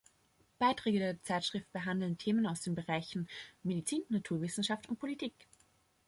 Beiträge 0.57 0.97
der 0.97 1.21
Zeitschrift 1.21 1.71
behandeln 1.71 2.17
Themen 2.17 2.47
aus 2.47 2.61
den 2.61 2.73
Bereichen 2.73 3.27
Medizin, 3.61 4.01
Naturwissenschaft 4.09 4.89
und 4.89 4.97
Politik. 4.97 5.45